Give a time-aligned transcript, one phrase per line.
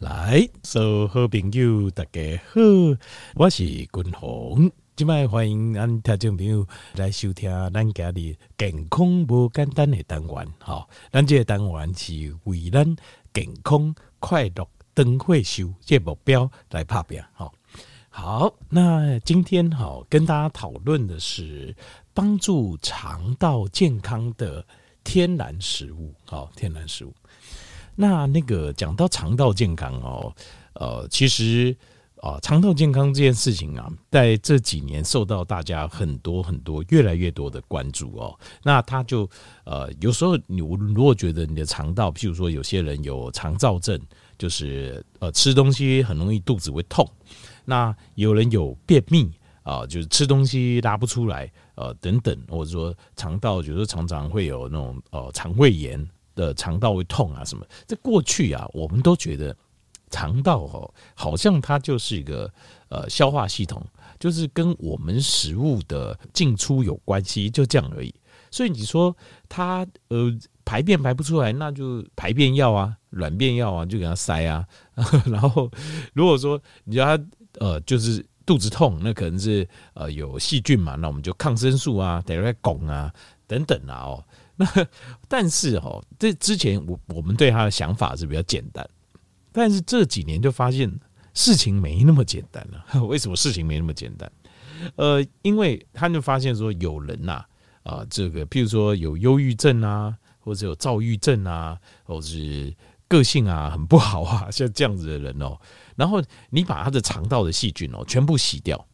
[0.00, 2.60] 来，所有好朋友大家好，
[3.36, 6.66] 我是君鸿，今麦欢迎咱听众朋友
[6.96, 12.84] 来收听咱家的健康无简单的单元，哈，咱这个单元是为咱
[13.32, 17.52] 健康快乐长岁寿这目标来拍拼，哈，
[18.08, 21.74] 好，那今天好跟大家讨论的是
[22.12, 24.66] 帮助肠道健康的
[25.04, 27.14] 天然食物，好，天然食物。
[27.96, 30.34] 那那个讲到肠道健康哦，
[30.74, 31.76] 呃，其实
[32.16, 38.34] 啊，肠道健康这件事情啊，在这几年受到大家很多很多越来越多的关注哦。
[38.62, 39.28] 那他就
[39.64, 44.00] 呃，有时候你如果觉得你的肠道，譬如说有些人有肠燥症，
[44.38, 47.06] 就是呃吃东西很容易肚子会痛；
[47.64, 49.30] 那有人有便秘
[49.62, 56.08] 啊，就是吃东西拉不出来，呃等等，或者说肠道有时候常常会有那种呃肠胃炎。
[56.34, 57.64] 的肠道会痛啊什么？
[57.86, 59.56] 这过去啊，我们都觉得
[60.10, 62.52] 肠道哦，好像它就是一个
[62.88, 63.84] 呃消化系统，
[64.18, 68.14] 就是跟我们食物的进出有关系，就这样而已。
[68.50, 69.16] 所以你说
[69.48, 70.32] 它呃
[70.64, 74.64] 排便排不出来，那就排便药啊、软便药啊，就给它塞啊。
[75.26, 75.70] 然后
[76.12, 77.24] 如果说你叫它
[77.58, 83.12] 呃就是肚子痛，那可能是呃有细菌嘛，那我们就抗生素啊、得来汞啊
[83.48, 84.24] 等等啊哦。
[84.56, 84.66] 那
[85.28, 88.88] 但是哈，这之前我我们对他的想法是比较简单，
[89.52, 90.92] 但是这几年就发现
[91.34, 93.02] 事情没那么简单了。
[93.06, 94.30] 为什么事情没那么简单？
[94.96, 97.44] 呃，因为他就发现说有人呐
[97.82, 102.72] 啊，这个譬如说有忧郁症啊，或者有躁郁症啊，或者是
[103.08, 105.58] 个性啊很不好啊，像这样子的人哦，
[105.96, 108.86] 然后你把他的肠道的细菌哦全部洗掉。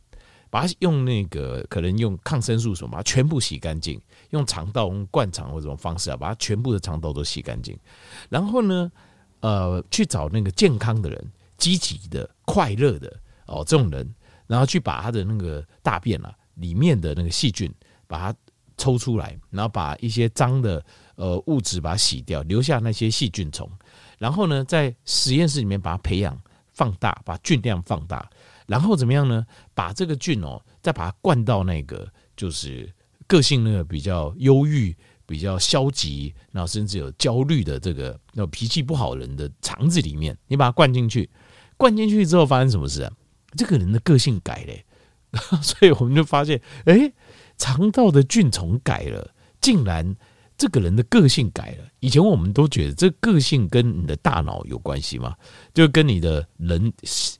[0.50, 7.78] 把它用那个可能用抗生素什么，把它全部洗干净，用肠道用灌肠或这种方式啊，把它全部的肠道都洗干净。
[8.28, 8.90] 然后呢，
[9.40, 14.12] 呃，去找那个健康的人、积极的、快乐的哦这种人，
[14.48, 17.72] 然后去把他的那个大便啊里面的那个细菌
[18.08, 18.38] 把它
[18.76, 23.70] 抽出来，然后把一些脏的呃物质把它洗掉，留下那些细菌虫。
[24.18, 26.36] 然后呢，在实验室里面把它培养
[26.72, 28.28] 放大，把菌量放大。
[28.70, 29.44] 然后怎么样呢？
[29.74, 32.88] 把这个菌哦，再把它灌到那个就是
[33.26, 41.28] 个性那个比较忧郁、比较消极，然后甚至有焦虑的这个那脾气不好人的肠子里面，你把它灌进去，
[41.76, 43.12] 灌进去之后发生什么事啊？
[43.56, 44.64] 这个人的个性改
[45.32, 47.12] 了，所以我们就发现，哎，
[47.58, 50.16] 肠道的菌丛改了，竟然。
[50.60, 55.34] 这个人的个性改了，以前我们都觉得这个性跟你的大脑有关系嘛，
[55.72, 56.92] 就跟你的人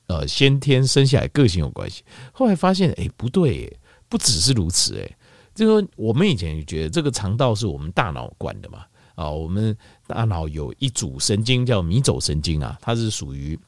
[0.06, 2.02] 呃先天生下来个性有关系。
[2.32, 3.70] 后来发现，哎，不对，
[4.08, 5.16] 不只是如此，哎，
[5.54, 8.86] 就说我们以前也觉得这个肠道是我们大脑管的嘛，
[9.16, 9.76] 啊，我们
[10.06, 13.58] 大脑有一组神经叫迷走神经啊，它是属于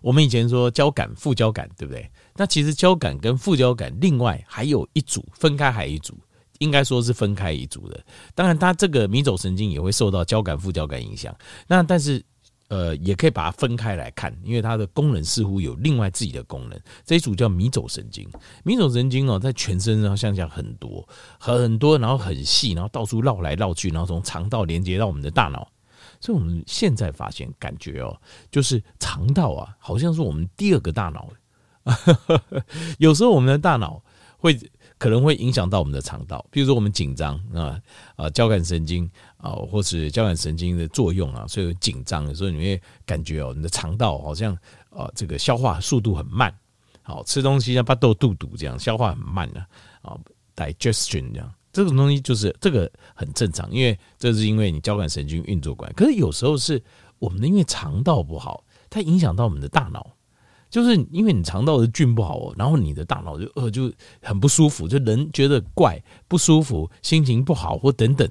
[0.00, 2.08] 我们以前说交感副交感，对不对？
[2.36, 6.16] 那其实交感跟副交感另外还有一组，分开还有一组。
[6.62, 8.00] 应该说是分开一组的，
[8.34, 11.36] 当然它这个迷走神经也会受到交感副交感影响。
[11.66, 12.24] 那但是
[12.68, 16.80] 呃，也可以把它分开来看，因为它的功能似乎有另外自己的功能。
[17.04, 18.26] 这一组叫迷走神经，
[18.64, 21.06] 迷走神经哦，在全身上像这样很多
[21.38, 25.68] 很多，然后很细，然后到处绕来绕去，然后从肠道连接到我们的大脑。
[26.20, 28.16] 所以我们现在发现，感觉哦，
[28.50, 31.28] 就是肠道啊，好像是我们第二个大脑。
[32.98, 34.02] 有时候我们的大脑
[34.38, 34.56] 会。
[35.02, 37.76] 可能会影响到我们的肠道，比如说我们紧张啊
[38.14, 44.56] 啊，交感神经啊，或是交感神经的作用啊，所以紧张，的时候你会感觉哦，你的肠道好像
[44.90, 46.54] 啊，这个消化速度很慢，
[47.02, 49.58] 好吃东西像巴豆肚肚这样，消化很慢的
[50.02, 50.16] 啊
[50.54, 55.96] ，digestion 这样，这种东西就是这个很正常，因为这是因为你交感神经运作关系。
[55.96, 56.80] 可是有时候是
[57.18, 60.14] 我们的因为肠道不好，它影响到我们的大脑。
[60.72, 68.26] 就是因为你肠道的菌不好哦，然后你的大脑就呃就很不舒服，就人觉得怪不舒服，心情不好或等等，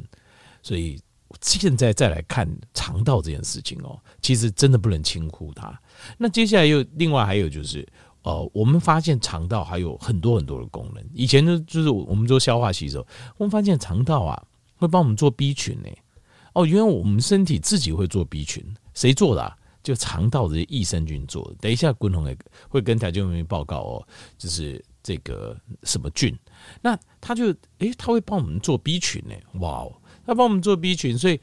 [0.63, 0.99] 所以
[1.39, 5.79] 现在再来看肠道这件事情哦，其实真的不能轻忽它。
[6.17, 7.87] 那接下来又另外还有就是，
[8.23, 11.03] 呃，我们发现肠道还有很多很多的功能。
[11.13, 13.05] 以前呢，就是我们做消化吸收，
[13.37, 14.43] 我们发现肠道啊
[14.77, 15.89] 会帮我们做 B 群呢。
[16.53, 18.65] 哦，原来我们身体自己会做 B 群，
[18.95, 19.55] 谁做的啊？
[19.83, 22.37] 就肠道的益生菌做的，等一下滚筒也
[22.69, 24.07] 会跟台中人民报告哦，
[24.37, 26.37] 就是这个什么菌，
[26.81, 29.93] 那他就诶，他会帮我们做 B 群呢，哇哦，
[30.25, 31.39] 他帮我们做 B 群，所以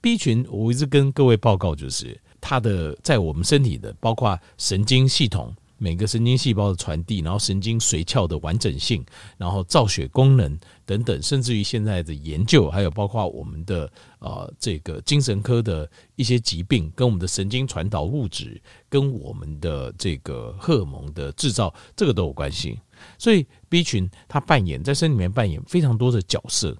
[0.00, 9.04] B 群我一直跟各位报告，就是它的在我们身体的包括神经系统、每个神经细胞的传递，然后神经髓鞘的完整性，
[9.36, 10.58] 然后造血功能
[10.92, 18.60] 等等，甚至于现在的研究，还有包括我们的呃这个精神科的一些疾病，跟我们的神经传导物质，
[18.90, 22.78] 跟我们的这个荷尔蒙的制造，这个都有关系。
[23.18, 26.76] 所以 B 群它扮演在身体里面扮演非常多的角色。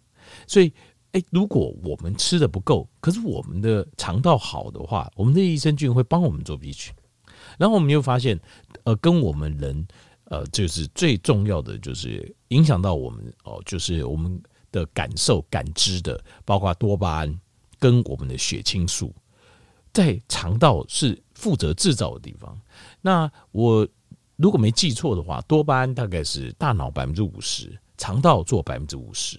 [0.46, 0.72] 所以，
[1.12, 6.94] 诶，如果我们吃的不够，可是我们的肠道好的话，我们的益生菌会帮我们做 B 群。
[7.58, 8.38] 然后我们又发现，
[8.84, 9.86] 呃，跟我们人，
[10.32, 17.40] 呃，就是最重要的，就是影响到我们哦，就是我们的感受、感知的，包括多巴胺
[17.78, 19.14] 跟我们的血清素，
[19.92, 22.58] 在肠道是负责制造的地方。
[23.02, 23.86] 那我
[24.36, 29.38] 如果没记错的话，多巴胺大概是大脑百分之五十，肠道做百分之五十。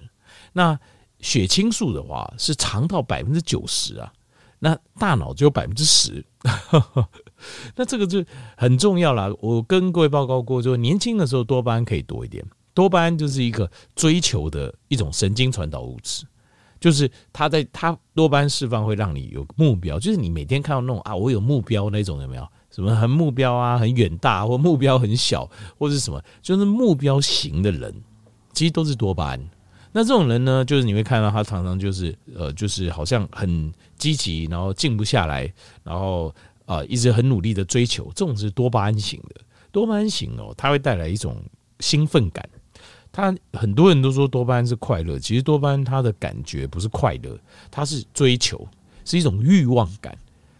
[0.51, 0.80] 那
[1.22, 4.13] 血清素的话是肠道百分之九十啊，
[4.60, 6.24] 那大脑只有百分之十。
[7.75, 8.24] 那这个就
[8.57, 9.36] 很重要了。
[9.42, 12.44] 我跟各位报告过，就年轻的时候多巴胺可以多一点。
[12.75, 16.25] 多巴胺就是一个追求的一种神经传导物质，
[16.80, 22.48] 就是它在它多巴胺释放会让你有目标，就是你每天看到那种啊，我有目标那种有没有？
[22.72, 25.48] 什么很目标啊，很远大，或目标很小，
[25.78, 27.94] 或者什么，就是目标型的人，
[28.54, 29.40] 其实都是多巴胺。
[29.92, 35.54] 那这种人呢，就是你会看到他常常就是呃，就是好像很积极，然后静不下来，
[35.84, 36.34] 然后。
[36.65, 39.42] 啊，一直很努力的追求，这种是多巴胺型的。
[39.71, 41.44] 多巴胺型哦，它会带来一种
[41.80, 42.48] 兴奋感。
[43.12, 47.38] 它很多人都说多巴胺是快乐，其实多巴胺它的感觉不是快乐，
[47.69, 48.68] 它是追求，
[49.06, 50.18] 是一种欲望感，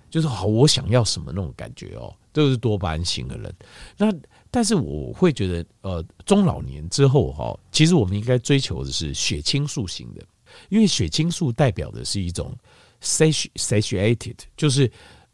[0.10, 3.56] 就是好，我想要什么那种感觉哦，都是多巴胺型的人。
[3.98, 4.14] 那
[4.52, 10.24] 但是我会觉得，呃，中老年之后哈，其实我们应该追求的是血清素型的，
[10.70, 12.56] 因为血清素代表的是一种
[13.02, 14.92] satiated，就是。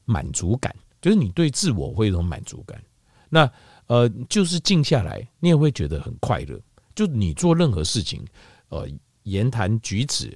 [0.10, 2.82] 满足感，就是你对自我会有一种满足感。
[3.30, 3.50] 那
[3.86, 6.60] 呃，就是静下来，你也会觉得很快乐。
[6.96, 8.26] 就你做任何事情，
[8.70, 8.90] 呃，
[9.24, 10.36] 言谈举止，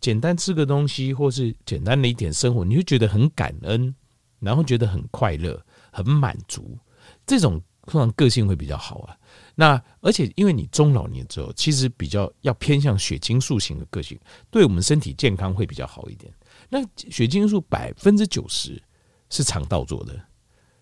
[0.00, 3.94] 简单吃个东西，或是简单的一点生活，你会觉得很感恩，
[4.38, 5.58] 然后觉得很快乐、
[5.90, 6.78] 很满足。
[7.26, 9.16] 这种通常个性会比较好啊。
[9.54, 14.20] 那而且因为你中老年之后，其实比较要偏向血清素型的个性，
[14.50, 16.30] 对我们身体健康会比较好一点。
[16.68, 16.78] 那
[17.10, 18.80] 血清素百分之九十。
[19.30, 20.18] 是肠道做的，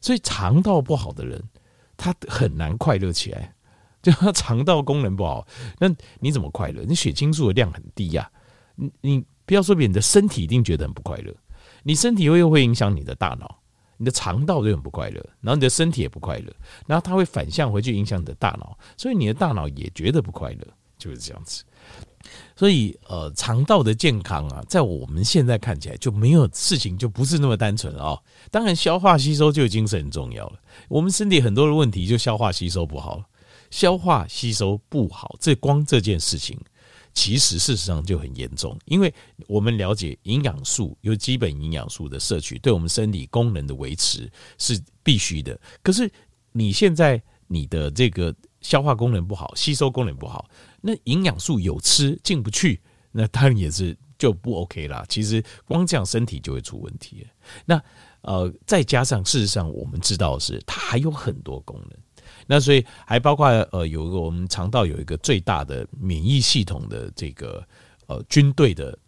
[0.01, 1.43] 所以肠道不好的人，
[1.97, 3.55] 他很难快乐起来。
[4.05, 5.47] 就他肠道功能不好，
[5.79, 5.89] 那
[6.21, 6.85] 你怎么快乐？
[6.85, 8.31] 你血清素的量很低呀，
[8.75, 11.35] 你你不要说别人，你的身体一定觉得很不快乐。
[11.83, 13.63] 你身体又又会影响你的大脑，
[13.97, 16.53] 你的肠道就很不快乐，然后你的身体也不快乐，
[16.87, 20.67] 然后它会反向回去影响你的大脑，所以你的大脑也觉得不快乐，
[20.99, 21.65] 就是这样子。
[22.57, 28.23] 所以，呃，肠道的健康啊，在我们现在看起来就没有事情，就不是那么单纯了哦。
[28.51, 30.61] 当然，消化吸收就已经是很重要了。
[30.89, 33.25] 我们身体很多的问题就消化吸收不好，
[33.71, 36.57] 消化吸收不好，这光这件事情，
[37.13, 38.79] 其实事实上就很严重。
[38.85, 39.13] 因为
[39.49, 45.59] 我们了解营养素有基本营养素的摄取，对我们身体功能的维持是必须的。
[45.83, 46.09] 可是
[46.53, 50.49] 你现在你的这个消化功能不好，吸收功能不好。
[50.81, 52.81] 那营养素有吃进不去，
[53.13, 55.05] 那当然也是就不 OK 啦。
[55.09, 57.27] 其实光这样身体就会出问题。
[57.67, 57.81] 那
[58.23, 61.99] 呃，再加上事实上我们知道是它还有很多功能。
[62.47, 67.63] 那所以还包括呃，有一个我们肠道有一个最大的免疫系统的这个
[68.07, 68.99] 呃军队的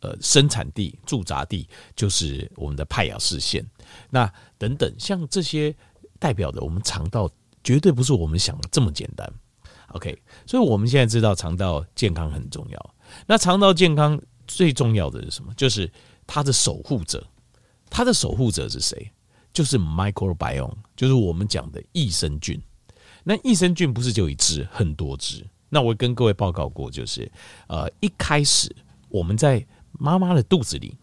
[0.00, 3.64] 呃生产地驻扎地，就是我们的派雅氏腺。
[4.10, 5.72] 那等等，像这些
[6.18, 7.30] 代表的我们肠道
[7.64, 9.26] 绝对不是我们想的这么简单。
[9.88, 12.94] OK，所以我们现在知道肠道健康很重要。
[13.26, 15.52] 那肠道健康最重要的是什么？
[15.54, 15.90] 就是
[16.26, 17.26] 它的守护者。
[17.88, 19.10] 它的守护者是谁？
[19.52, 22.60] 就是 microbiome，就是我们讲的益生菌。
[23.22, 25.46] 那益生菌不是就一只，很多只。
[25.68, 27.30] 那我跟各位报告过，就是
[27.68, 28.74] 呃，一开始
[29.08, 30.96] 我们在妈妈的肚子里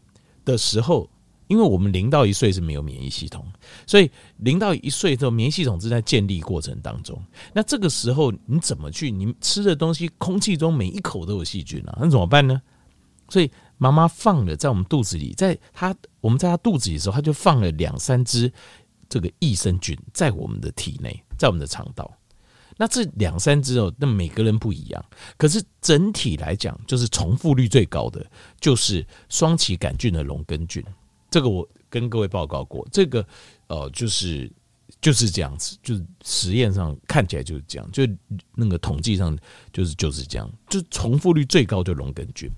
[0.46, 1.10] 的时候。
[1.51, 3.46] 因为我们零到一岁是没有免疫系统，
[3.86, 7.22] 所以零到一岁之后，免疫系统是在建立过程当中。
[7.51, 9.12] 那这个时候你怎么去？
[9.12, 12.62] 你吃的东西，空气中每一口都有细菌啊，那怎么办呢？
[13.27, 18.50] 所以妈妈放了在我们肚子里，在她我们在她肚子里的时候，她就放了两三只
[19.10, 22.10] 这个益生菌在我们的体内，在我们的肠道。
[22.77, 25.05] 那这两三只哦，那每个人不一样，
[25.36, 28.25] 可是整体来讲，就是重复率最高的
[28.62, 30.81] 就是双歧杆菌的龙根菌。
[31.32, 33.26] 这个我跟各位报告过，这个
[33.68, 34.52] 呃就是
[35.00, 38.04] 就是这样子，就是实验上看起来就是这样，就
[38.54, 39.36] 那个统计上
[39.74, 42.50] 就是就是这样，就重复率最高就龙根菌，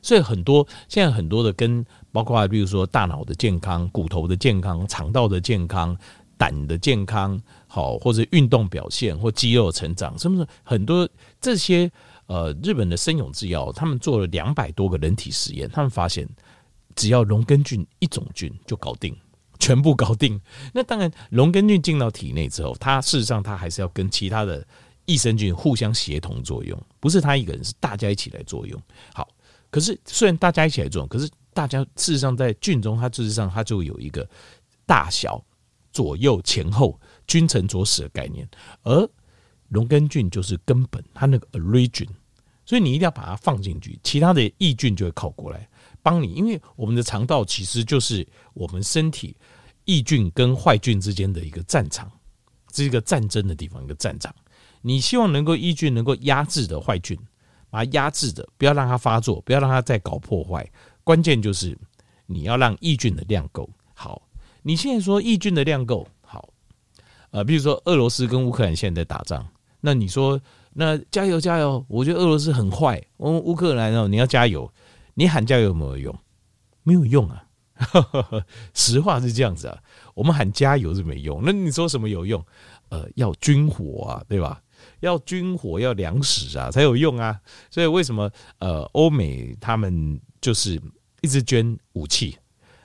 [0.00, 5.96] 所以很多现在很多的跟包括比如说大脑的健康、骨头的健康、肠道的健康、
[6.38, 11.08] 胆的健康，好，或者运动表现或肌肉成长，是不是很多
[11.40, 11.90] 这些
[12.26, 16.26] 呃日本的生永制药，他们做了两百多个人体实验，他们发现
[16.96, 19.16] 只要龙根菌一种菌就搞定，
[19.58, 20.40] 全部搞定。
[20.72, 24.66] 那当然，龙根菌进到体内之后，它事实上它还是要跟其他的
[25.04, 28.80] 益生菌互相协同作用，不是它一个人，是大家一起来作用。
[29.14, 29.28] 好，
[29.70, 34.28] 可是虽然大家一起来作用，可是大家事实上在菌中，它事实上它就有一个
[34.86, 35.44] 大小。
[35.94, 38.48] 左右前后君臣佐使的概念，
[38.82, 39.06] 而
[39.68, 42.08] 龙根菌就是根本，它那个 origin，
[42.64, 45.68] 所以你一定要把它放进去，其他的益菌就会靠过来
[46.02, 49.36] 帮你，因为我们的肠道其实就是我们身体
[49.84, 52.10] 益菌跟坏菌之间的一个战场，
[52.74, 54.34] 是一个战争的地方，一个战场。
[54.80, 57.16] 你希望能够益菌能够压制的坏菌，
[57.70, 60.68] 把它压制的，不要让它发作，不要让它再搞破坏。
[61.04, 61.78] 关键就是
[62.26, 64.20] 你要让益菌的量够好。
[64.62, 66.48] 你现在说益菌的量够好，
[67.30, 69.46] 呃，比如说俄罗斯跟乌克兰现在在打仗，
[69.80, 70.40] 那你说
[70.72, 74.72] 那加油加油，我觉得俄罗斯很坏，我们乌克兰哦，你要加油，
[75.14, 76.18] 你喊加油有没有用？
[76.84, 77.44] 没有用啊，
[78.74, 79.82] 实话是这样子啊，
[80.14, 82.44] 我们喊加油是没用，那你说什么有用？
[82.88, 84.60] 呃，要军火啊，对吧？
[85.00, 87.40] 要军火要粮食啊才有用啊，
[87.70, 90.80] 所以为什么呃欧美他们就是
[91.20, 92.36] 一直捐武器？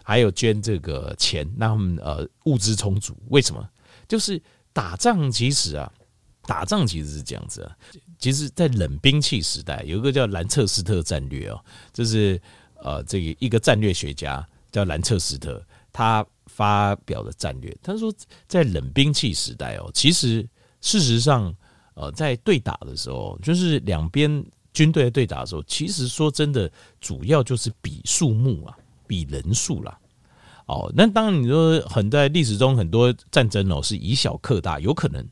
[0.04, 3.18] 还有捐这个钱，让他们呃物资充足。
[3.30, 3.68] 为什么？
[4.08, 4.42] 就是
[4.72, 5.92] 打仗，其实啊，
[6.44, 7.76] 打仗其实是这样子啊。
[8.18, 12.42] 其实，在冷兵器时代，有一个叫兰彻斯特战略哦，就是
[12.82, 17.76] 呃，这个一个战略学家叫兰彻斯特，他发表的战略。
[17.82, 18.14] 他说，
[18.48, 20.48] 在冷兵器时代哦，其实
[20.82, 21.54] 事实上，
[21.94, 28.78] 呃，在对打的时候，就是两边军队对打的时候，其实说真的，主要就是比数目啊。
[29.10, 29.98] 比人数啦，
[30.66, 35.26] 哦，那当然你说很在历史中很多战争哦是以小克大，有可能。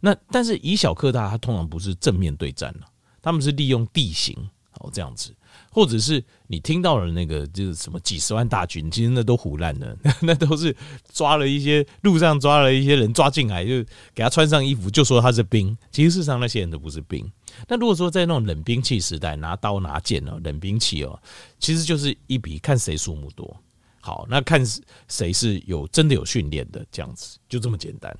[0.00, 2.86] 那但是以小克大，它通常不是正面对战了，
[3.20, 4.36] 他们是利用地形
[4.74, 5.34] 哦这样子，
[5.70, 10.74] 或者是你听到了那个就是什么几十万大军，其实那都唬烂的， 那都是
[11.12, 13.82] 抓了一些路上抓了一些人抓进来，就
[14.14, 17.28] 给他穿上衣服，就说他是兵，其实事实上那些人都不是兵。
[17.66, 21.20] 那如果说在那种冷兵器时代，拿刀拿剑哦，冷兵器哦，
[21.58, 23.56] 其实就是一比看谁数目多。
[24.00, 24.64] 好，那看
[25.08, 28.16] 谁是有真的有训练的这样子，就这么简单。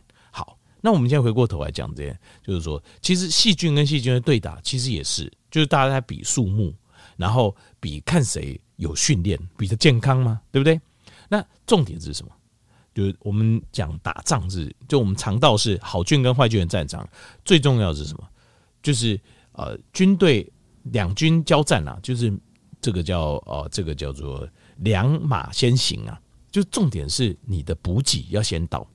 [0.80, 6.75] 那我们现在回过头来讲这些，就是说，其实细菌跟细菌的对打，其实也是，就是大家在比数目，
[7.16, 10.80] 然后比看谁有训练，比较健康嘛，对不对？
[11.28, 12.32] 那重点是什么？
[12.94, 17.08] 就是我们讲打仗是，就我们肠道是好菌跟坏菌的战场，
[17.44, 18.28] 最重要是什么？
[18.82, 19.20] 就是
[19.52, 20.50] 呃，军队
[20.85, 22.32] 两军交战啊，就是
[22.80, 26.20] 这个叫呃，这个叫做两马先行啊。
[26.50, 28.88] 就重点是你的补给要先到，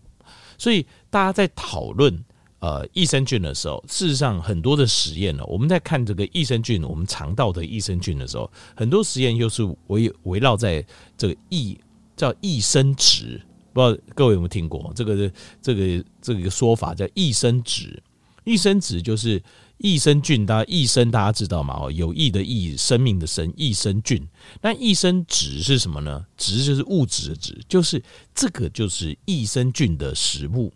[0.58, 2.24] 所以大家在讨论
[2.60, 10.86] 呃益生菌的时候，事实上很多的实验呢，我们在看这个益生菌，我们肠道的益生菌的时候，很多实验又是围围绕在
[11.18, 11.78] 这个益
[12.16, 13.42] 叫益生值，
[13.74, 15.32] 不知道各位有没有听过这个
[15.62, 18.02] 这个这个说法叫益生值，
[18.44, 19.42] 益生值就是。
[19.84, 21.78] 益生菌，大家益生大家知道吗？
[21.78, 24.26] 哦，有益的益，生命的生，益生菌。
[24.62, 26.26] 那益生质是什么呢？
[26.38, 28.02] 质就是物质的质，就是
[28.34, 30.74] 这个就是益生菌的食物。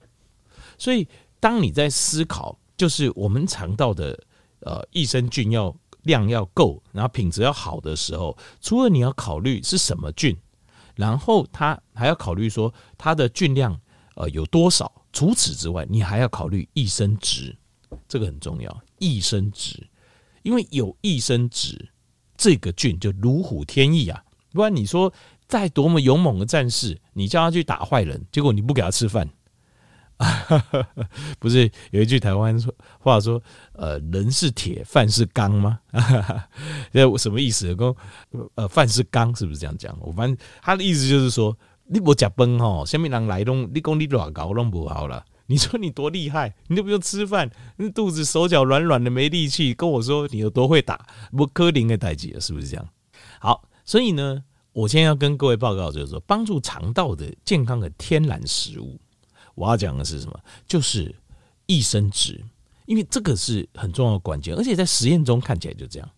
[0.77, 1.07] 所以，
[1.39, 4.19] 当你在思考，就是我们肠道的
[4.59, 5.73] 呃益生菌要
[6.03, 10.35] 量要够，然后品质要好的时候，除了你要考虑是什么菌，
[10.95, 13.79] 然后它还要考虑说它的菌量
[14.15, 14.91] 呃有多少。
[15.13, 17.55] 除此之外，你还要考虑益生值。
[18.07, 19.87] 这个很重要，益生值，
[20.43, 21.89] 因为有益生值，
[22.37, 24.23] 这个菌就如虎添翼啊！
[24.53, 25.13] 不然你说
[25.47, 29.29] 再多么勇猛的战士，你叫他去打坏人，结果你不给他吃饭，
[31.37, 32.57] 不是有一句台湾
[32.99, 33.41] 话说，
[33.73, 35.79] 呃，人是铁，饭是钢吗？
[36.91, 37.75] 这什么意思？
[37.75, 37.95] 说
[38.55, 39.95] 呃，饭是钢，是不是这样讲？
[40.01, 45.23] 我反正他的意思就是说，你不吃饭吼，下面人来拢，你讲你多高拢不好了。
[45.47, 52.89] 你说你多厉害，你都不用吃饭，你肚子手脚软软的没力气，跟我说你有多会打，不科林的代志了，是不是这样？
[53.39, 58.99] 好，所以呢，我现在要跟各位报告就是说，帮助肠道的健康的天然食物，
[59.55, 60.39] 我要讲的是什么？
[60.67, 61.15] 就是
[61.65, 62.43] 益生质，
[62.85, 66.09] 因为这个是很重要的关键，而且在实验中看起来就这样，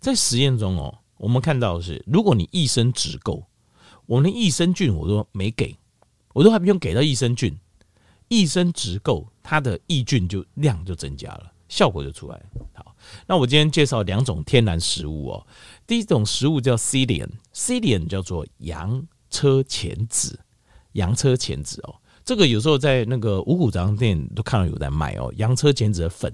[0.00, 3.44] 在实验中哦，我们看到的是，如果你益生质够，
[4.06, 5.76] 我连益生菌我都没给，
[6.32, 7.56] 我都还不用给到益生菌。
[8.28, 12.44] 益生质够，它的益菌就量就增加了，效果就出来了。
[12.74, 15.46] 好，那我今天介绍两种天然食物哦。
[15.86, 20.38] 第一种食物叫 Psyllium，Psyllium 叫做洋车前子，
[20.92, 26.32] 洋车前子哦，这个有时候在那个五谷杂粮店都看到有在卖哦，洋车前子的粉。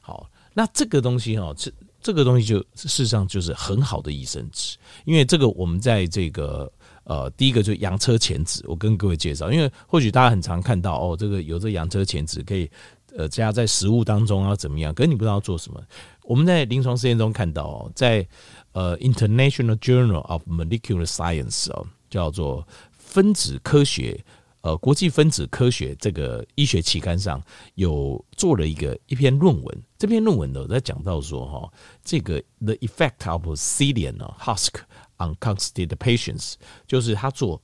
[0.00, 1.70] 好，那这个东西哦，这
[2.00, 6.72] 这个东西就事实上就是很好的益生质，因为这个我们在这个
[7.08, 12.70] 呃，第一个就是洋车前子，我跟各位介绍，因为或许大家很常看到哦，这个有这个洋车前子可以
[13.16, 15.82] 呃加在食物当中啊怎么样，可是你不知道做什么。
[16.24, 18.26] 我们在临床试验中看到哦，在
[18.72, 24.22] 呃 International Journal of Molecular Science 哦，叫做分子科学。
[24.68, 27.42] 呃，国际分子科学这个医学期刊上
[27.76, 31.72] 有做了一个一篇论文，这篇论文呢在讲到说哈，
[32.04, 34.74] 这个 the effect of psyllium husk
[35.16, 36.56] on constipated patients，
[36.86, 37.62] 就是他做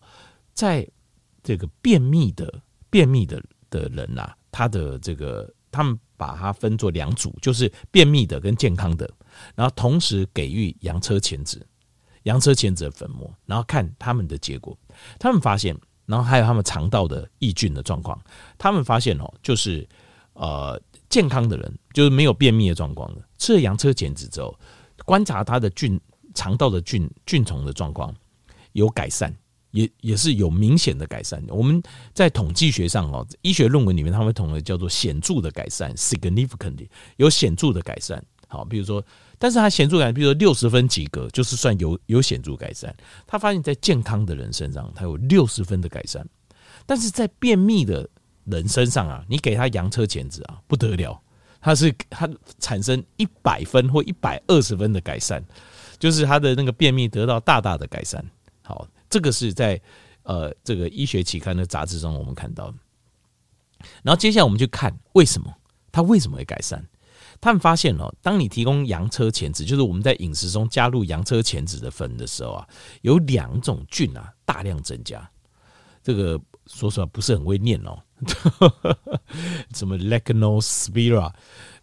[0.54, 0.88] 在
[1.42, 9.06] 这个便秘的便秘的的人呐、啊，他的这个他们把它分作两组，就是便秘的跟健康的，
[9.54, 11.66] 然后同时给予洋车前子，
[12.22, 14.74] 洋车前子的粉末，然后看他们的结果，
[15.18, 15.78] 他们发现。
[16.06, 18.20] 然后还有他们肠道的益菌的状况，
[18.58, 19.88] 他们发现哦，就是
[20.34, 24.58] 呃健康的人，就是没有便秘的状况的，吃了洋车前子之后，
[25.04, 26.00] 观察他的菌
[26.34, 28.14] 肠道的菌菌虫的状况
[28.72, 29.34] 有改善，
[29.70, 31.42] 也也是有明显的改善。
[31.48, 31.82] 我们
[32.12, 38.24] 在统计学上哦，医学论文里面他们统称叫做显著的改善 （significantly），有显著的改善。
[38.48, 39.04] 好，比如说。
[39.36, 42.94] 但是他显著改善，比如说六十分及格，就是算有有显著改善。
[43.26, 46.26] 他发现，在健康的人身上，他有六十分的改善。
[46.86, 48.08] 但是在便秘的
[48.44, 51.20] 人身上啊，你给他洋车前子啊，不得了，
[51.60, 55.44] 他是他产生一百分或一百二十分的改善，
[55.98, 58.24] 就是他的那个便秘得到大大的改善。
[58.62, 59.78] 好，这个是在
[60.22, 62.72] 呃这个医学期刊的杂志中我们看到。
[64.02, 65.52] 然后接下来我们去看为什么
[65.92, 66.82] 他为什么会改善。
[67.44, 72.66] 他们发现哦，当你提供洋车前子，就是我们在饮食中加入洋车前子的粉的时候啊，
[73.02, 75.30] 有两种菌啊大量增加。
[76.02, 77.98] 这个说实话不是很会念哦，
[79.76, 81.30] 什么 Lactospira，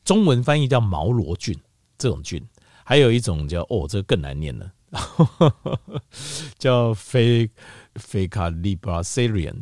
[0.04, 1.56] 中文翻译叫毛螺菌
[1.96, 2.44] 这种菌，
[2.84, 4.72] 还有一种叫哦，这个更难念了，
[6.58, 9.58] 叫 Faecalibacterium，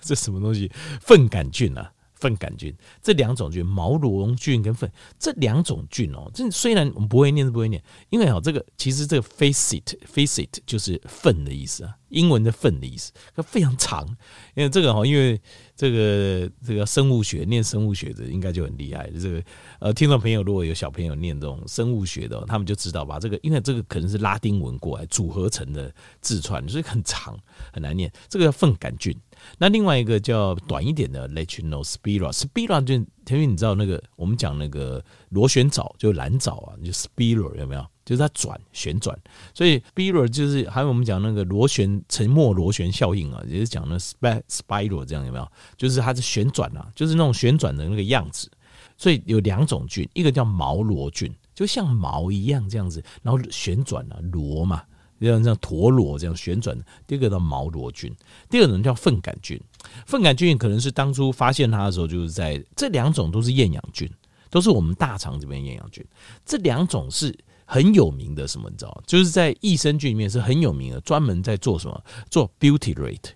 [0.00, 0.68] 这什么东西？
[1.00, 1.92] 粪杆菌啊。
[2.20, 14.06] 粪杆菌这两种菌，毛螺菌跟粪这两种菌哦，这虽然我们不会念，是不会念，因为哦，这个其实这个 facet，facet 就是粪的意思啊，英文的粪的意思，它非常长，
[14.54, 15.40] 因为这个哈，因为。
[15.78, 19.08] 这个这个生物学念生物学的应该就很厉害。
[19.12, 19.40] 这个
[19.78, 23.20] 呃，听众朋友如果有小朋友念这种生物学的，他们就知道吧。
[23.20, 27.38] 这个因为这个可能是拉丁文过来组合成的字串，所以很长
[27.72, 28.12] 很难念。
[28.28, 29.16] 这个叫粪杆菌。
[29.58, 37.86] 那另外一个叫短一点的 Lectinospira，Spira 就因为你知道那个我们讲那个螺旋藻就蓝藻啊，就 Spira 有没有？
[38.04, 39.14] 就是它转旋转，
[39.52, 45.46] 所以 spiral 就是还有我们讲那个螺旋沉没螺旋效应啊，也是讲那 spiral 这样有没有？
[45.76, 48.50] 就是它是旋转啊，就是那种旋转的那个样子。
[48.96, 54.82] 所以有两种菌，一个叫毛螺菌，就像毛一样这样子，然后旋转啊，螺嘛，
[55.26, 56.78] 像像陀螺这样旋转。
[57.06, 58.14] 第二个叫毛螺菌，
[58.48, 59.60] 第二种叫粪杆菌。
[60.06, 64.08] 粪杆菌可能是当初发现它的时候，就是在这两种都是厌氧菌，
[64.50, 66.04] 都是我们大肠这边厌氧菌。
[66.44, 67.36] 这两种是。
[67.70, 69.02] 很有名的什么你知道？
[69.06, 72.02] 就是在益生菌里面是很有名的，专门在做什么？
[72.30, 73.34] 做 b e a u t y r a t e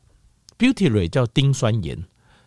[0.56, 2.02] b e a u t y r a t e 叫丁酸盐，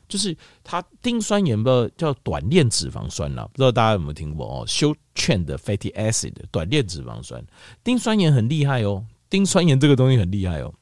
[0.09, 7.45] 就是它丁酸盐不知道叫短链脂肪酸啦，不知道大家有没有听过哦？short chain 的 fatty acid 短链脂肪酸，
[7.83, 10.73] 丁酸盐很厉害哦，丁酸盐这个东西很厉害哦。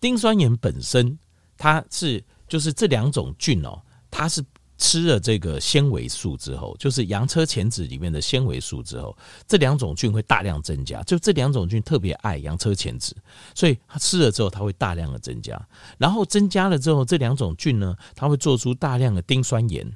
[0.00, 1.18] 丁酸盐本身
[1.56, 4.44] 它是就是这两种菌哦，它是。
[4.82, 9.14] 吃了这个纤维素之后，就是洋车前子里面的纤维素之后，
[9.46, 11.02] 这两种菌会大量增加。
[11.02, 13.14] 就这两种菌特别爱洋车前子，
[13.54, 15.60] 所以它吃了之后，它会大量的增加。
[15.98, 19.86] 然后增加了之后，这两种菌呢，它会做出大量的丁酸盐。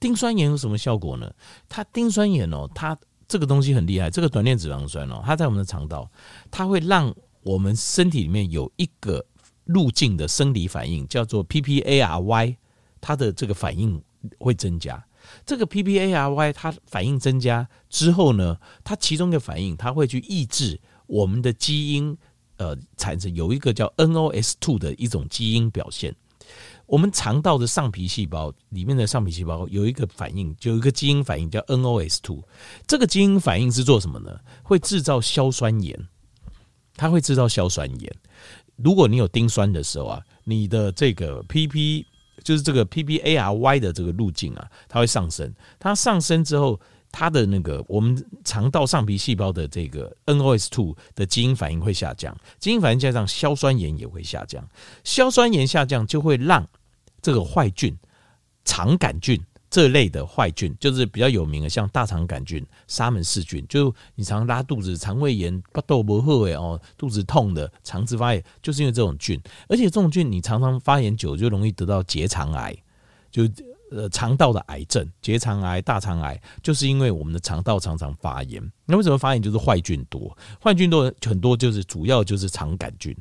[0.00, 1.30] 丁酸盐有什么效果呢？
[1.68, 4.08] 它丁酸盐哦，它这个东西很厉害。
[4.08, 6.10] 这个短链脂肪酸哦，它在我们的肠道，
[6.50, 9.24] 它会让我们身体里面有一个
[9.64, 12.56] 路径的生理反应，叫做 PPARY，
[13.00, 14.02] 它的这个反应。
[14.38, 15.02] 会增加
[15.46, 22.14] 这个 PPARY，它反应增加之后呢，它其中一个反应，它会去抑制我们的基因，
[22.58, 26.14] 呃，产生有一个叫 NOS2 的一种基因表现。
[26.84, 32.42] 我们肠道的上皮细胞里面的上皮细胞有一个反应，就有一个基因反应叫 NOS2。
[32.86, 34.38] 这个基因反应是做什么呢？
[34.62, 35.98] 会制造硝酸盐，
[37.00, 38.12] 它会制造硝酸盐。
[38.76, 42.04] 如果你有丁酸的时候啊，你的这个 PP。
[42.42, 45.54] 就是这个 PPARY 的这个路径啊，它会上升。
[45.78, 46.80] 它上升之后，
[47.12, 54.66] 它的那个我们肠道上皮细胞的这个 NOS2 的基因反应会下降，基因反应下降，硝酸盐也会下降。
[55.04, 56.66] 硝酸盐下降就会让
[57.20, 57.94] 这个坏菌，
[58.64, 59.38] 肠杆菌
[59.70, 69.40] 这类的坏菌，就是比较有名的，像大肠杆菌、沙门氏菌，就你常拉肚子、肠胃炎、不斗不喝哦，肚子痛的、肠子发炎，就是因为这种菌。
[69.68, 72.76] 而且这种菌你常常发炎久，就容易得到结肠癌，
[73.30, 73.48] 就。
[73.90, 78.62] 呃，肠道的癌症，结肠癌、大肠癌，就是因为我们的肠道常常发炎。
[78.86, 79.42] 那为什么发炎？
[79.42, 83.16] 就是坏菌多，坏菌多很多，就是主要就是肠杆菌。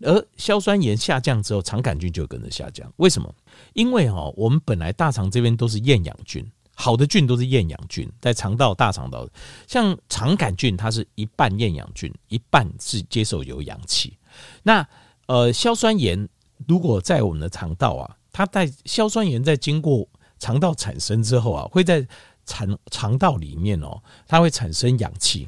[0.00, 2.88] 而硝酸盐下降之后，肠杆菌就跟着下降。
[2.98, 3.34] 为什么？
[3.72, 9.28] 因为哈，我们本来大肠这边都是厌氧菌，好的菌都是厌氧菌，在肠道、大肠道，
[9.66, 14.16] 像肠杆菌，它是一半厌氧菌，一半是接受有氧气。
[14.62, 14.86] 那
[15.26, 16.28] 呃，硝酸盐
[16.68, 18.16] 如果在我们的肠道啊。
[18.34, 20.08] 它在硝酸盐在经过
[20.42, 22.04] 肠道产生之后啊，会在
[22.44, 25.46] 肠肠道里面哦，它会产生氧气，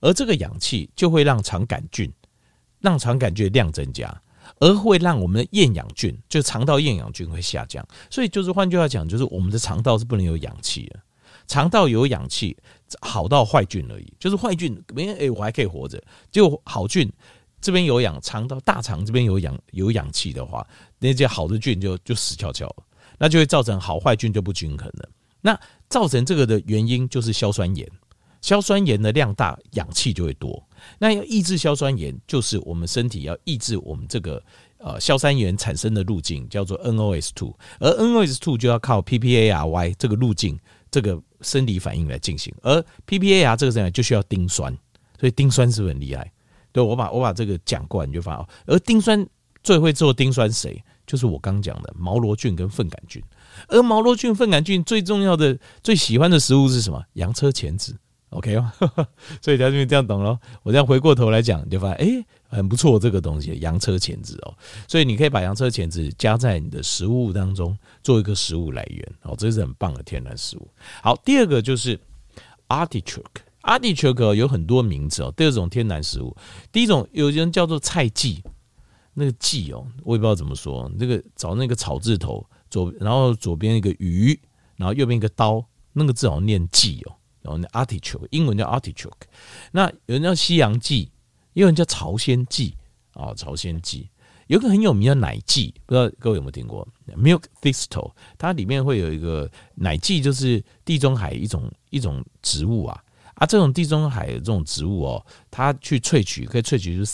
[0.00, 2.10] 而这个氧气就会让肠杆菌，
[2.80, 4.22] 让肠杆菌的量增加，
[4.58, 7.86] 而会让我们的厌氧菌，就肠道厌氧菌会下降。
[8.08, 10.98] 所以就是换句话讲，就是我们的肠道是不能有氧气的，
[11.46, 12.56] 肠道有氧气
[13.02, 17.12] 好到坏菌而已，就是坏菌没哎我还可以活着，就好菌。
[17.60, 20.66] 这边有氧，肠道大肠这边有氧有氧气的话，
[20.98, 22.76] 那些好的菌就就死翘翘了，
[23.20, 25.08] 那就会造成好坏菌就不均衡了。
[25.42, 27.86] 那造成这个的原因就是硝酸盐，
[28.40, 30.66] 硝酸盐的量大，氧气就会多。
[30.98, 34.42] 那要抑制硝酸盐，就是我们身体要抑制我们这个
[34.78, 40.58] 呃硝酸盐产生的路径，叫做 NOS2，而 NOS2 就要靠 PPARY 这个路径
[40.90, 44.76] 这个生理反应来进行，而 PPAR 这个时候就需要丁酸，
[45.18, 46.32] 所以丁酸是不是很厉害？
[46.72, 48.48] 对，我把我把这个讲过，你就发现哦。
[48.66, 49.26] 而丁酸
[49.62, 50.82] 最会做丁酸谁？
[51.10, 53.20] 就是我刚讲的毛螺菌跟粪杆菌。
[53.66, 57.02] 而毛螺菌、粪杆菌最重要的、最喜欢的食物是什么？
[57.14, 57.96] 洋车前子。
[58.28, 58.70] OK 哦，
[59.42, 60.38] 所以大家就这样懂了。
[60.62, 64.54] 我这样回过头来讲，你就发现哎，很不错这个东西，洋车前子哦。
[64.86, 70.68] 所以你可以把洋车前子加在你的食物当中，做一个食物来源哦，这是很棒的天然食物。
[71.02, 71.98] 好，第二个就是
[72.68, 76.36] artichoke，artichoke 有很多名字哦，第二种天然食物，
[76.70, 78.40] 第一种有人叫做菜蓟，
[79.20, 84.40] 那个蓟哦，我也不知道怎么说，那个找那个草字头左，然后左边一个鱼，
[84.76, 89.28] 然后右边一个刀，那个字好像念蓟哦，然后那 artichoke 英文叫 artichoke，
[89.72, 91.10] 那有人叫西洋蓟，
[91.52, 92.74] 也有人叫朝鲜蓟
[93.12, 94.08] 啊，朝鲜蓟，
[94.46, 103.04] 有个很有名的奶蓟，不知道各位有没有听过？Milk thistle，它里面会有一个奶蓟，就是地中海一种一种植物啊。
[103.34, 107.04] 啊，这种地中海的这种植物哦，它去萃取可以萃取出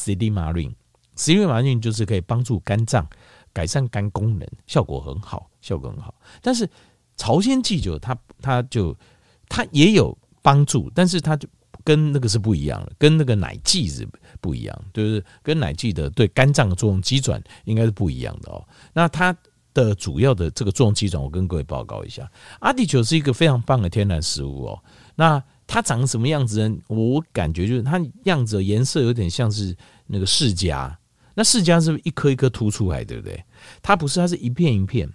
[1.17, 3.07] Silymarin，Silymarin 就是可以帮助肝脏
[3.53, 6.15] 改善肝功能，效果很好，效果很好。
[6.43, 6.69] 但是
[7.17, 8.97] 朝鲜蓟酒它它就
[9.49, 11.49] 它也有帮助，但是它就
[11.83, 14.07] 跟那个是不一样的，跟那个奶蓟是
[14.41, 18.63] 不一样，就是跟奶蓟的对肝脏的作用机转应该是不一样的哦。
[18.93, 19.35] 那它
[19.73, 24.83] 的主要的这个作用机转，我跟各位报告一下，阿地球是一个非常棒的天然食物哦。
[25.15, 26.77] 那它长什么样子呢？
[26.89, 29.77] 我感觉就是它样子颜色有点像是
[30.07, 30.95] 那个释迦。
[31.37, 33.45] 那释迦是不是一颗一颗凸出来，对不对？
[33.81, 35.09] 它不是，它是一片一片。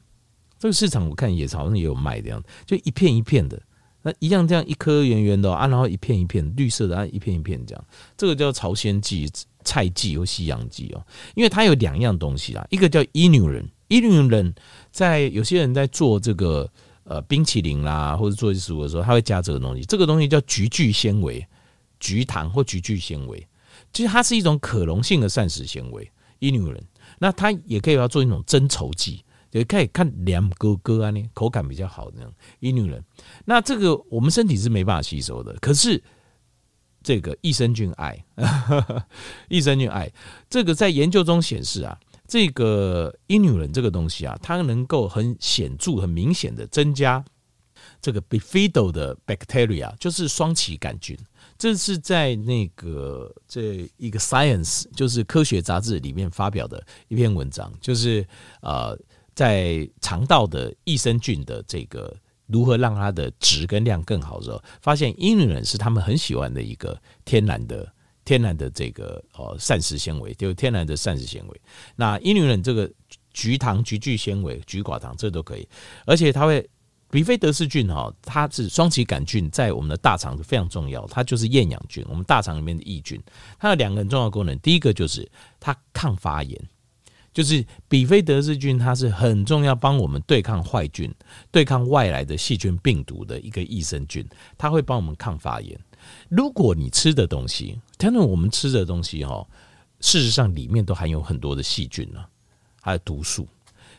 [0.58, 3.62] 这个市场我看也好像也有卖这样，就一片一片的。
[4.04, 7.86] 那一样这样一颗圆圆的啊，然后一片一片绿色的啊，一片一片这样。
[8.16, 9.28] 这个叫朝鲜蓟、
[9.66, 11.04] 菜蓟或西洋蓟哦，
[11.36, 14.54] 因为它有两样东西啦，一个叫伊纽人，伊纽人
[14.92, 16.70] 在有些人在做这个。
[17.04, 19.84] 呃，冰淇淋啦，或者做食物的时候，它会加这个东西。
[19.84, 21.46] 这个东西叫菊苣纤维、
[22.00, 23.46] 菊糖或菊苣纤维。
[23.94, 26.12] 其实它是一种可溶性的膳食纤维。
[26.40, 26.84] 伊纽人，
[27.20, 33.04] 那它也可以要做一种增稠剂，也可以看凉哥哥啊，呢口感比较好的那种伊纽人。
[33.46, 36.02] 那这个我们身体是没办法吸收的，可是
[37.04, 38.26] 这个益生菌爱，
[39.50, 40.12] 益生菌爱，
[40.50, 42.00] 这个在研究中显示啊。
[42.28, 47.24] 这个因纽人这个东西啊，它能够很显著、很明显的增加
[48.02, 51.18] 这个 Bifido 的 bacteria，就是双歧杆菌。
[51.62, 58.28] 这是在那个这一个 Science，就是科学杂志里面发表的一篇文章，就是
[58.63, 58.97] 呃，
[59.36, 67.93] 在肠道的益生菌的这个如何让它的质跟量更好的时候，发现因纽人是他们很喜欢的一个天然的。
[68.24, 71.62] 天然的这个呃膳食纤维，就是天然的膳食纤维。
[71.95, 72.89] 那伊纽人这个
[73.34, 75.67] 菊糖、菊苣纤维、菊寡糖，这都可以。
[76.06, 76.69] 而且它会，
[77.12, 81.06] 比菲德氏菌哈，它是双歧杆菌，在我们的大肠是非常重要。
[81.08, 83.21] 它就是厌氧菌，我们大肠里面的益菌。
[83.60, 86.60] 它有两个很重要功能，第一个就是它抗发炎，
[87.34, 91.13] 就是比菲德氏菌，它是很重要，帮我们对抗坏菌、
[91.52, 94.26] 对抗外来的细菌、病毒的一个益生菌，
[94.58, 95.78] 它会帮我们抗发炎。
[96.30, 99.45] 如果你吃的东西，当然我们吃的东西哈，
[100.00, 102.24] 事实上里面都含有很多的细菌呢，
[102.82, 103.45] 还有毒素。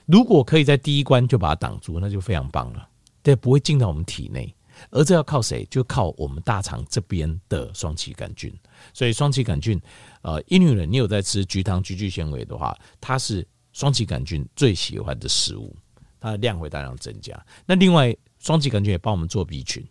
[0.06, 2.88] 如果可以在第一关就把它挡住，那就非常棒了，
[3.22, 4.54] 对，不会进到我们体内。
[4.90, 5.64] 而这要靠谁？
[5.70, 8.52] 就靠我们大肠这边的双歧杆菌。
[8.92, 9.80] 所以双歧杆菌，
[10.22, 15.76] 呃，一女人，你有在吃菊糖、菊苣纤维的话，它是双歧杆菌最喜欢的食物，
[16.18, 17.40] 它的量会大量增加。
[17.64, 19.86] 那另外，双歧杆菌也帮我们做 B 群，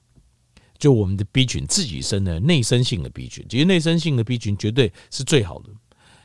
[0.78, 5.70] 就我们的 B 群自己生的内生性的 B 群，其实内生性的 B 群绝对是最好的。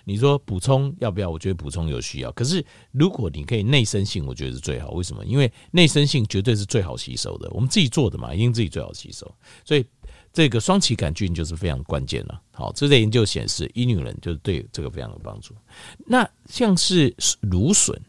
[0.08, 1.28] 你说补充要不要？
[1.28, 2.30] 我觉得补充有需要。
[2.30, 4.92] 可是如果你可以内生性，我觉得是最好。
[4.92, 5.24] 为什么？
[5.26, 7.50] 因为内生性绝对是最好吸收的。
[7.50, 9.28] 我们自己做的嘛，一定自己最好吸收。
[9.64, 9.84] 所以
[10.32, 12.40] 这个双歧杆菌就是非常关键了。
[12.52, 15.52] 好，这类研究显示，伊女人就是对这个非常有帮助。
[16.06, 18.00] 那像是芦笋，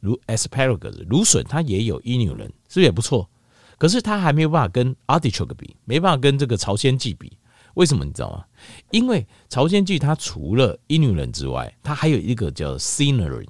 [0.00, 3.30] 如 asparagus，芦笋它也有伊女人，是不是也不错？
[3.78, 7.38] 可是它还没有办法跟 artichoke 比，没办法跟这个朝鲜蓟比。
[7.74, 8.44] 为什么你知道吗？
[8.90, 13.46] 因为朝鲜蓟它除了伊女人之外，它还有一个叫 cynorrhea。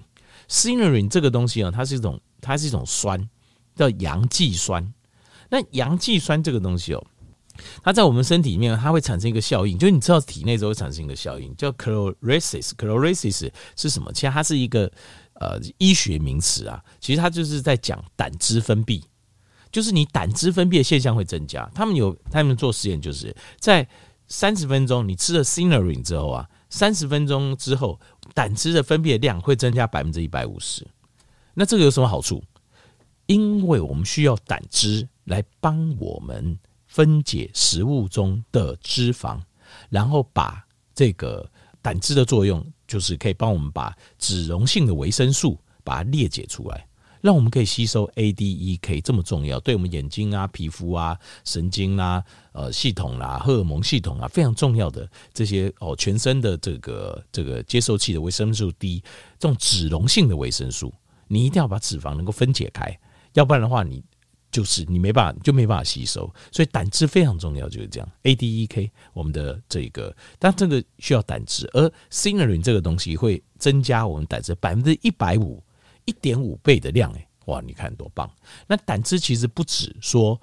[0.48, 3.28] cynorrhea 这个东西啊，它是一种它是一种酸，
[3.74, 4.92] 叫阳剂酸。
[5.50, 7.06] 那阳剂酸这个东西哦，
[7.82, 12.72] 它在我们身体里面，它会产生一个效应，就是你知道体内之后会产生一个效应，叫 chlorhexidine。
[12.74, 14.12] chlorhexidine 是什么？
[14.12, 14.90] 其实它是一个
[15.34, 19.02] 呃医学名词啊，其实它就是在讲胆汁分泌，
[19.70, 21.70] 就是你胆汁分泌的现象会增加。
[21.74, 23.86] 他们有他们做实验，就是在
[24.26, 28.00] 三十分钟，你吃了 Cinerin 之后啊，三十分钟之后，
[28.34, 30.86] 胆汁的分泌的量会增加百分之一百五十。
[31.54, 32.42] 那这个有什么好处？
[33.26, 39.40] 因为我们需要胆汁来帮我们分解食物中的脂肪，
[39.88, 41.48] 然后把这个
[41.80, 46.86] 胆汁的作用，就是可以帮我们把脂溶性的维生素把它裂解出来。
[47.24, 59.02] 让我们可以吸收 A、D、E、K 这么重要，对我们眼睛啊、皮肤啊、神经啊、呃系统啦、啊、荷尔蒙系统啊非常重要的这些哦，全身的这个这个接受器的维生素 D，
[59.38, 60.92] 这种脂溶性的维生素，
[61.26, 62.94] 你一定要把脂肪能够分解开，
[63.32, 64.04] 要不然的话，你
[64.50, 66.30] 就是你没办法就没办法吸收。
[66.52, 68.06] 所以胆汁非常重要，就是这样。
[68.24, 75.63] A、D、E、K 我们的这个，但这个需要胆汁，而 cynorrhea 这个东西会增加我们胆汁百分之一百五。
[76.04, 77.60] 一点五倍的量，哎，哇！
[77.60, 78.30] 你看多棒。
[78.66, 80.40] 那胆汁其实不止说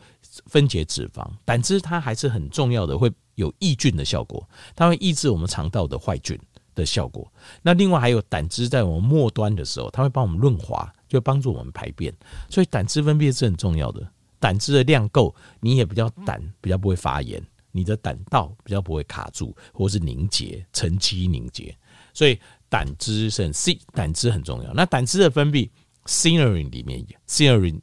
[0.47, 6.39] 分解脂肪，胆汁它还是很重要的，会有抑菌的效果，它会抑制我们肠道的坏菌
[6.76, 7.32] 的效果。
[7.62, 12.13] 那另外还有胆汁在我们末端的时候，它会帮我们润滑，就帮助我们排便。
[12.50, 14.08] 所以胆汁分泌是很重要的。
[14.39, 21.76] 胆汁的量够，你也比较胆比较不会发炎，你的胆道比较不会卡住或是凝结、沉积凝结。
[22.13, 22.39] 所以。
[22.71, 24.73] 胆汁是很 C，胆汁很重要。
[24.73, 25.69] 那胆汁的分泌
[26.05, 27.77] ，cynorrhea 里面有 cynorrhea，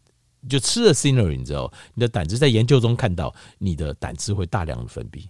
[0.49, 5.23] 就吃了 cynorrhea 之后，你的胆汁在研究中看到你的胆汁会大量的分泌。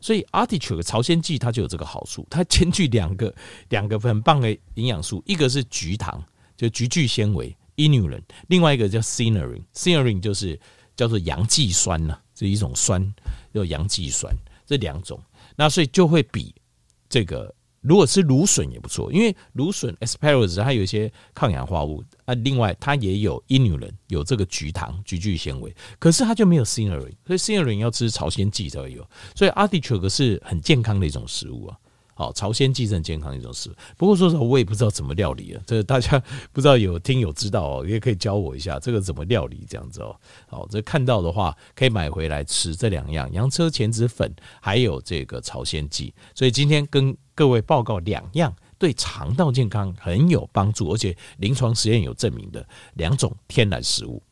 [0.00, 3.32] 所以 artichoke 朝鲜蓟它就有这个好处，它兼具两个
[3.68, 6.20] 两个很棒的营养素，一个是菊糖，
[6.56, 10.58] 就菊苣纤维 inulin，另外一个叫 cynorrhea，cynorrhea 就是
[10.96, 13.14] 叫做阳剂酸呐，这一种酸
[13.54, 14.34] 叫阳剂酸，
[14.66, 15.22] 这两种，
[15.54, 16.52] 那所以就会比
[17.08, 17.54] 这个。
[17.84, 31.78] 如果吃芦笋也不错，因为芦笋 asparagus 它有一些抗氧化物啊，另外它也有 inulin 有这个菊糖、菊苣纤维，可是它就没有 cynorrhea，所以 cynorrhea 要吃朝鲜蓟才会有，所以 artichoke 是很健康的一种食物啊。
[32.14, 33.74] 好，朝鲜蓟是很健康一种食物。
[33.96, 35.62] 不过说实话，我也不知道怎么料理啊。
[35.66, 36.22] 这大家
[36.52, 40.14] 不知道有听友知道哦，也可以教我一下这个怎么料理这样子哦。
[40.46, 46.12] 好，这看到的话可以买回来吃这两样洋车前子粉，还有这个朝鲜蓟。
[46.34, 54.22] 所以今天跟各位报告两样对肠道健康很有帮助，而且临床实验有证明的两种天然食物。